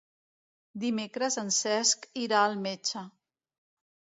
Dimecres 0.83 1.37
en 1.41 1.53
Cesc 1.57 2.09
irà 2.23 2.41
al 2.47 2.59
metge. 2.65 3.05